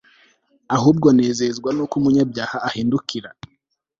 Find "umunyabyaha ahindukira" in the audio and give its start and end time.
1.99-3.29